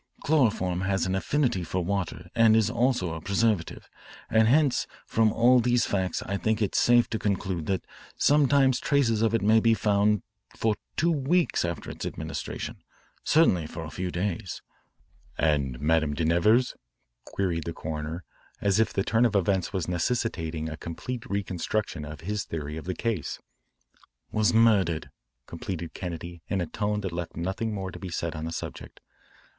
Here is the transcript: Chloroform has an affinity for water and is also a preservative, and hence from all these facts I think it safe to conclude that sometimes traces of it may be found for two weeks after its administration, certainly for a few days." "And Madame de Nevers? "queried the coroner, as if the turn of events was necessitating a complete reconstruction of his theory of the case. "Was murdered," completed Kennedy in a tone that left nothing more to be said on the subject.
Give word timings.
Chloroform 0.23 0.81
has 0.81 1.05
an 1.05 1.13
affinity 1.13 1.63
for 1.63 1.85
water 1.85 2.31
and 2.33 2.55
is 2.55 2.71
also 2.71 3.13
a 3.13 3.21
preservative, 3.21 3.87
and 4.31 4.47
hence 4.47 4.87
from 5.05 5.31
all 5.31 5.59
these 5.59 5.85
facts 5.85 6.23
I 6.23 6.37
think 6.37 6.59
it 6.59 6.73
safe 6.73 7.07
to 7.11 7.19
conclude 7.19 7.67
that 7.67 7.85
sometimes 8.17 8.79
traces 8.79 9.21
of 9.21 9.35
it 9.35 9.43
may 9.43 9.59
be 9.59 9.75
found 9.75 10.23
for 10.55 10.73
two 10.97 11.11
weeks 11.11 11.63
after 11.63 11.91
its 11.91 12.03
administration, 12.03 12.77
certainly 13.23 13.67
for 13.67 13.83
a 13.83 13.91
few 13.91 14.09
days." 14.09 14.63
"And 15.37 15.79
Madame 15.79 16.15
de 16.15 16.25
Nevers? 16.25 16.73
"queried 17.23 17.65
the 17.65 17.71
coroner, 17.73 18.23
as 18.59 18.79
if 18.79 18.91
the 18.91 19.03
turn 19.03 19.23
of 19.23 19.35
events 19.35 19.71
was 19.71 19.87
necessitating 19.87 20.67
a 20.67 20.77
complete 20.77 21.27
reconstruction 21.27 22.05
of 22.05 22.21
his 22.21 22.43
theory 22.43 22.75
of 22.75 22.85
the 22.85 22.95
case. 22.95 23.37
"Was 24.31 24.51
murdered," 24.51 25.11
completed 25.45 25.93
Kennedy 25.93 26.41
in 26.47 26.59
a 26.59 26.65
tone 26.65 27.01
that 27.01 27.13
left 27.13 27.35
nothing 27.37 27.71
more 27.71 27.91
to 27.91 27.99
be 27.99 28.09
said 28.09 28.35
on 28.35 28.45
the 28.45 28.51
subject. 28.51 28.99